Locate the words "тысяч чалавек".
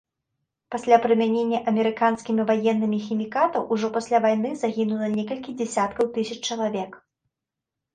6.21-7.03